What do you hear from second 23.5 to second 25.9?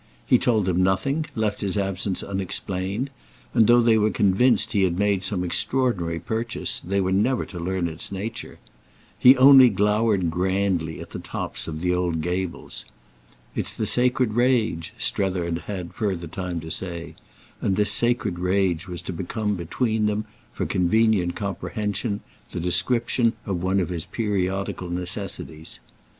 one of his periodical necessities.